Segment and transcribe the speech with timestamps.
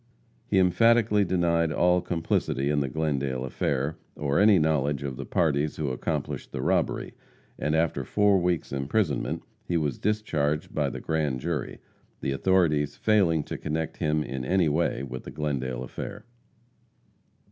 [0.47, 5.75] He emphatically denied all complicity in the Glendale affair, or any knowledge of the parties
[5.75, 7.13] who accomplished the robbery,
[7.59, 11.77] and after four weeks' imprisonment he was discharged by the Grand Jury,
[12.19, 16.25] the authorities failing to connect him, in any way, with the Glendale affair.